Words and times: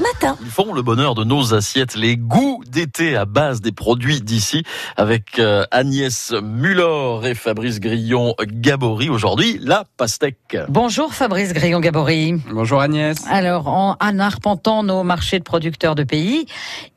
matin. 0.00 0.36
Ils 0.42 0.50
font 0.50 0.72
le 0.72 0.82
bonheur 0.82 1.14
de 1.14 1.24
nos 1.24 1.54
assiettes, 1.54 1.94
les 1.94 2.16
goûts 2.16 2.62
d'été 2.66 3.16
à 3.16 3.24
base 3.24 3.60
des 3.60 3.72
produits 3.72 4.20
d'ici, 4.20 4.62
avec 4.96 5.38
euh, 5.38 5.64
Agnès 5.70 6.32
Muller 6.42 7.20
et 7.24 7.34
Fabrice 7.34 7.80
Grillon-Gabory. 7.80 9.08
Aujourd'hui, 9.08 9.58
la 9.62 9.84
pastèque. 9.96 10.56
Bonjour 10.68 11.14
Fabrice 11.14 11.52
Grillon-Gabory. 11.52 12.40
Bonjour 12.50 12.80
Agnès. 12.80 13.16
Alors, 13.28 13.68
en, 13.68 13.96
en 14.00 14.18
arpentant 14.18 14.82
nos 14.82 15.02
marchés 15.02 15.38
de 15.38 15.44
producteurs 15.44 15.94
de 15.94 16.04
pays, 16.04 16.46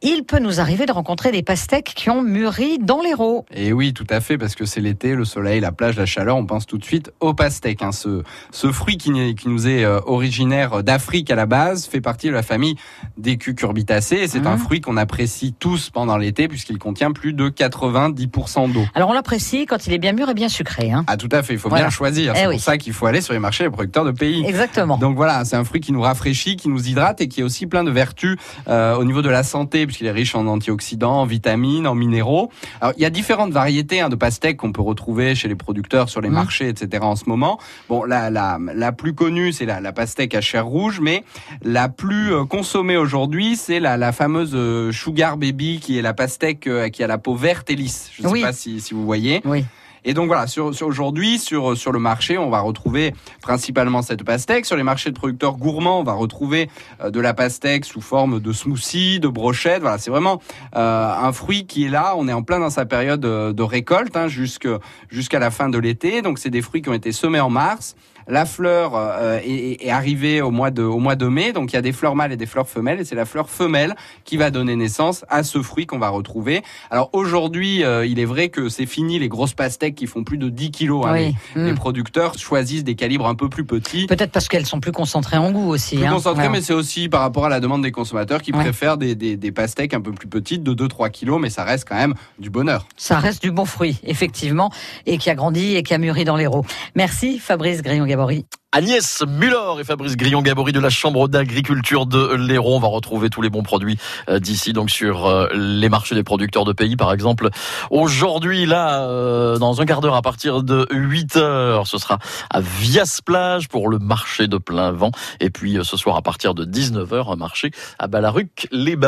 il 0.02 0.24
peut 0.24 0.40
nous 0.40 0.60
arriver 0.60 0.86
de 0.86 0.92
rencontrer 0.92 1.32
des 1.32 1.44
pastèques 1.44 1.94
qui 1.96 2.10
ont 2.10 2.22
mûri 2.22 2.80
dans 2.80 3.02
l'Hérault. 3.02 3.46
Et 3.54 3.74
oui, 3.74 3.94
tout 3.94 4.08
à 4.10 4.22
fait, 4.22 4.38
parce 4.38 4.56
que 4.56 4.66
c'est 4.66 4.82
l'été, 4.82 5.16
le 5.16 5.26
soleil, 5.26 5.60
la 5.60 5.72
plage, 5.72 5.98
la 5.98 6.06
chaleur, 6.06 6.38
on 6.38 6.46
pense 6.46 6.66
tout 6.66 6.78
de 6.78 6.84
suite 6.86 7.12
aux 7.20 7.34
pastèques. 7.34 7.82
Hein. 7.84 7.92
Ce, 7.92 8.24
ce 8.52 8.72
fruit 8.72 8.98
qui, 8.98 9.36
qui 9.36 9.50
nous 9.50 9.68
est 9.68 9.84
euh, 9.84 10.00
originaire 10.06 10.84
d'Afrique 10.84 11.32
à 11.32 11.36
la 11.36 11.46
base 11.46 11.86
fait 11.86 12.02
partie 12.02 12.28
de 12.28 12.34
la 12.34 12.44
famille 12.44 12.76
des 13.18 13.38
cucurbitacées. 13.38 14.16
Et 14.18 14.28
c'est 14.28 14.40
Mmh. 14.42 14.48
un 14.48 14.58
fruit 14.58 14.82
qu'on 14.82 14.98
apprécie 14.98 15.54
tous 15.58 15.90
pendant 15.90 16.18
l'été, 16.18 16.48
puisqu'il 16.48 16.78
contient 16.78 17.12
plus 17.12 17.34
de 17.34 17.50
90% 17.50 18.68
d'eau. 18.72 18.86
Alors, 18.96 19.10
on 19.10 19.14
l'apprécie 19.14 19.66
quand 19.66 19.88
il 19.88 19.94
est 19.94 19.98
bien 19.98 20.14
mûr 20.14 20.30
et 20.30 20.34
bien 20.34 20.50
sucré. 20.50 20.92
Hein. 20.92 21.04
Ah 21.08 21.18
tout 21.18 21.30
à 21.32 21.44
fait, 21.44 21.54
il 21.54 21.60
faut 21.60 21.70
Voilà. 21.70 21.86
bien 21.86 21.90
choisir. 21.92 22.34
Eh 22.36 22.40
C'est 22.40 22.48
oui. 22.48 22.56
pour 22.56 22.64
ça 22.64 22.78
qu'il 22.78 22.94
faut 22.94 23.06
aller 23.06 23.22
sur 23.22 23.34
les 23.34 23.40
marchés 23.40 23.64
des 23.64 23.70
producteurs 23.70 24.06
de 24.06 24.12
pays. 24.12 24.46
Exactement. 24.46 24.98
Donc 24.98 25.16
voilà, 25.16 25.44
c'est 25.46 25.56
un 25.56 25.64
fruit 25.64 25.82
qui 25.82 25.92
nous 25.92 26.02
rafraîchit, 26.02 26.56
qui 26.56 26.70
nous 26.70 26.88
hydrate 26.88 27.22
et 27.22 27.28
qui 27.28 27.42
est 27.42 27.44
aussi 27.44 27.66
plein 27.68 27.84
de 27.84 27.92
vertus 27.92 28.38
euh, 28.68 28.96
au 28.96 29.04
niveau 29.04 29.22
de 29.22 29.30
la 29.30 29.44
santé, 29.44 29.86
puisqu'il 29.86 30.06
est 30.08 30.12
riche 30.12 30.36
en 30.36 30.46
antioxydants, 30.48 31.22
en 31.22 31.26
vitamines, 31.26 31.88
en 31.88 31.96
minéraux. 31.96 32.52
Alors 32.82 32.94
il 32.98 33.02
y 33.02 33.06
a 33.06 33.10
différentes 33.10 33.52
variétés 33.52 34.02
hein, 34.02 34.10
de 34.10 34.16
pastèques 34.16 34.58
qu'on 34.58 34.72
peut 34.72 34.82
retrouver 34.82 35.36
chez 35.36 35.48
les 35.48 35.56
producteurs, 35.56 36.10
sur 36.10 36.22
les 36.22 36.30
Mhm. 36.30 36.36
marchés, 36.36 36.70
etc. 36.70 37.04
En 37.04 37.16
ce 37.16 37.26
moment. 37.28 37.60
Bon, 37.90 38.04
la, 38.04 38.30
la, 38.30 38.58
la 38.74 38.92
plus 38.92 39.14
connue, 39.14 39.52
c'est 39.54 39.66
la, 39.66 39.80
la 39.82 39.92
pastèque 39.92 40.36
à 40.36 40.42
chair 40.42 40.66
rouge, 40.66 41.00
mais 41.02 41.24
la 41.64 41.90
plus 41.90 42.34
euh, 42.34 42.46
consommée 42.78 42.98
aujourd'hui, 42.98 43.56
c'est 43.56 43.80
la, 43.80 43.98
la 43.98 44.12
fameuse 44.12 44.52
euh, 44.54 44.92
Sugar 44.92 45.36
Baby, 45.38 45.80
qui 45.82 45.98
est 45.98 46.04
la 46.04 46.14
pastèque 46.14 46.68
euh, 46.68 46.90
qui 46.90 47.04
a 47.04 47.08
la 47.08 47.18
peau 47.18 47.34
verte 47.34 47.72
et 47.72 47.76
lisse. 47.76 48.12
Je 48.16 48.22
ne 48.22 48.28
Oui. 48.28 48.42
sais 48.42 48.46
pas 48.46 48.54
si, 48.54 48.82
si 48.82 48.94
vous 48.94 49.04
voyez. 49.04 49.42
Oui. 49.46 49.66
Et 50.08 50.14
donc 50.14 50.28
voilà, 50.28 50.48
sur, 50.48 50.74
sur 50.74 50.88
aujourd'hui, 50.88 51.38
sur, 51.38 51.76
sur 51.76 51.92
le 51.92 52.00
marché, 52.00 52.38
on 52.38 52.50
va 52.50 52.62
retrouver 52.62 53.14
principalement 53.42 54.02
cette 54.02 54.24
pastèque. 54.24 54.66
Sur 54.66 54.78
les 54.78 54.84
marchés 54.84 55.10
de 55.10 55.16
producteurs 55.16 55.58
gourmands, 55.58 56.00
on 56.00 56.04
va 56.04 56.14
retrouver 56.14 56.70
euh, 57.04 57.10
de 57.10 57.20
la 57.20 57.34
pastèque 57.34 57.84
sous 57.84 58.00
forme 58.00 58.40
de 58.40 58.54
smoothie, 58.54 59.20
de 59.20 59.28
brochette. 59.28 59.82
Voilà, 59.82 59.98
c'est 59.98 60.10
vraiment 60.10 60.42
euh, 60.78 61.14
un 61.14 61.34
fruit 61.34 61.68
qui 61.68 61.84
est 61.84 61.90
là. 61.90 62.14
On 62.16 62.30
est 62.30 62.34
en 62.34 62.42
plein 62.42 62.60
dans 62.60 62.70
sa 62.70 62.86
période 62.86 63.20
de 63.20 63.64
récolte 63.64 64.16
hein, 64.16 64.30
jusqu'à 64.30 65.40
la 65.40 65.52
fin 65.52 65.68
de 65.68 65.78
l'été. 65.78 66.22
Donc 66.22 66.40
c'est 66.40 66.52
des 66.52 66.62
fruits 66.62 66.82
qui 66.82 66.88
ont 66.88 66.94
été 66.94 67.12
semés 67.12 67.42
en 67.42 67.50
mars. 67.50 67.98
La 68.30 68.46
fleur 68.46 68.92
euh, 68.96 69.40
est, 69.42 69.86
est 69.86 69.90
arrivée 69.90 70.42
au 70.42 70.52
mois 70.52 70.70
de 70.70 70.84
au 70.84 71.00
mois 71.00 71.16
de 71.16 71.28
mai, 71.28 71.54
donc 71.54 71.72
il 71.72 71.76
y 71.76 71.80
a 71.80 71.82
des 71.82 71.94
fleurs 71.94 72.14
mâles 72.14 72.34
et 72.34 72.36
des 72.36 72.46
fleurs 72.46 72.68
femelles, 72.68 73.00
et 73.00 73.06
c'est 73.06 73.16
la 73.16 73.24
fleur 73.24 73.50
femelle 73.50 73.96
qui 74.26 74.36
va 74.36 74.52
donner 74.52 74.76
naissance 74.76 75.24
à 75.30 75.44
ce 75.44 75.62
fruit 75.62 75.86
qu'on 75.86 75.98
va 75.98 76.10
retrouver. 76.10 76.62
Alors 76.92 77.10
aujourd'hui, 77.14 77.86
euh, 77.86 78.06
il 78.06 78.20
est 78.20 78.26
vrai 78.26 78.50
que 78.50 78.68
c'est 78.68 78.86
fini 78.86 79.18
les 79.18 79.30
grosses 79.30 79.54
pastèques 79.54 79.96
qui 79.98 80.08
font 80.08 80.24
plus 80.24 80.38
de 80.38 80.48
10 80.50 80.72
kilos. 80.72 81.06
hein. 81.06 81.12
Oui. 81.14 81.36
Les, 81.56 81.66
les 81.66 81.72
Mm. 81.74 81.76
producteurs 81.76 82.38
choisissent 82.38 82.86
des 82.86 82.96
calibres 82.96 83.28
un 83.28 83.36
peu 83.36 83.50
plus 83.50 83.66
petits. 83.66 84.06
Peut-être 84.08 84.32
parce 84.32 84.48
qu'elles 84.48 84.66
sont 84.66 84.80
plus 84.80 84.92
concentrées 84.94 85.38
en 85.38 85.52
goût 85.52 85.68
aussi. 85.70 85.98
Plus 85.98 86.06
hein. 86.06 86.12
concentrés, 86.14 86.44
Voilà. 86.44 86.50
mais 86.52 86.62
c'est 86.62 86.74
aussi 86.74 87.10
par 87.10 87.22
rapport 87.22 87.46
à 87.46 87.50
la 87.50 87.60
demande 87.60 87.82
des 87.82 87.92
consommateurs 87.92 88.42
qui 88.42 88.54
Ouais. 88.54 88.64
préfèrent 88.64 88.98
des, 88.98 89.16
des, 89.16 89.36
des 89.36 89.52
pastèques 89.52 89.94
un 89.94 90.02
peu 90.02 90.12
plus 90.14 90.28
petites 90.28 90.64
de 90.64 90.74
2-3 90.74 91.10
kilos, 91.10 91.42
mais 91.42 91.50
ça 91.50 91.64
reste 91.64 91.88
quand 91.88 91.96
même 91.96 92.14
du 92.40 92.50
bonheur. 92.50 92.88
Ça 92.96 93.20
reste 93.20 93.42
du 93.44 93.52
bon 93.52 93.66
fruit, 93.66 94.00
effectivement, 94.04 94.72
et 95.06 95.18
qui 95.18 95.30
a 95.30 95.36
grandi 95.36 95.76
et 95.76 95.84
qui 95.84 95.94
a 95.94 95.98
mûri 95.98 96.24
dans 96.24 96.36
l'Hérault. 96.38 96.66
Merci 96.96 97.40
Fabrice 97.40 97.82
Grillon-Gabory. 97.82 98.46
Agnès 98.74 99.24
Muller 99.26 99.80
et 99.80 99.86
Fabrice 99.86 100.18
Grillon-Gabory 100.18 100.74
de 100.74 100.82
la 100.82 100.90
Chambre 100.90 101.30
d'agriculture 101.30 102.06
de 102.06 102.36
l'Hérault. 102.36 102.76
On 102.76 102.80
va 102.82 102.90
retrouver 102.90 103.30
tous 103.30 103.42
les 103.42 103.50
bons 103.50 103.64
produits 103.64 103.98
euh, 104.28 104.40
d'ici, 104.40 104.74
donc 104.74 104.90
sur 104.90 105.26
euh, 105.26 105.48
les 105.54 105.88
marchés 105.88 106.16
des 106.16 106.24
producteurs 106.24 106.66
de 106.66 106.74
pays, 106.74 106.98
par 106.98 107.14
exemple. 107.14 107.48
Aujourd'hui, 107.92 108.66
là, 108.66 109.04
euh, 109.04 109.58
dans 109.58 109.80
un 109.80 109.86
quart 109.86 110.02
d'heure, 110.02 110.16
à 110.16 110.22
partir 110.22 110.64
de 110.64 110.86
8 110.92 111.38
heures, 111.38 111.88
ce 111.88 111.98
sera 111.98 112.20
à 112.50 112.60
Vias-Plage 112.60 113.70
pour 113.70 113.88
le 113.88 114.00
marché 114.00 114.48
de 114.48 114.58
plein 114.58 114.92
vent. 114.92 115.12
Et 115.40 115.50
puis, 115.50 115.78
ce 115.82 115.96
soir, 115.96 116.18
à 116.18 116.22
partir 116.22 116.54
de 116.54 116.66
19 116.66 117.14
heures, 117.14 117.32
un 117.32 117.38
marché 117.38 117.72
à 118.00 118.08
Balaruc-les-Bains. 118.08 119.06